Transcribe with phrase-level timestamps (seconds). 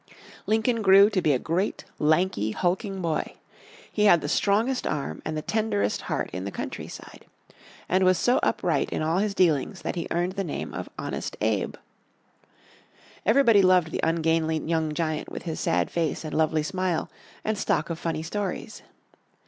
[0.47, 3.35] Lincoln grew to be a great, lanky, hulking boy.
[3.91, 7.27] He had the strongest arm and the tenderest heart in the countryside,
[7.87, 11.37] and was so upright in all his dealings that he earned the name of Honest
[11.39, 11.75] Abe.
[13.27, 17.11] Everybody loved the ungainly young giant with his sad face and lovely smile,
[17.45, 18.81] and stock of funny stories.